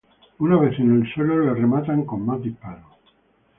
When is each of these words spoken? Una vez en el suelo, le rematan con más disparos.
Una 0.39 0.57
vez 0.57 0.79
en 0.79 0.95
el 0.99 1.13
suelo, 1.13 1.45
le 1.45 1.53
rematan 1.53 2.05
con 2.05 2.25
más 2.25 2.41
disparos. 2.41 2.97